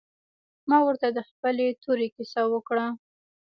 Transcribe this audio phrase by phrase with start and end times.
[0.69, 2.85] ما ورته د خپلې تورې کيسه وکړه.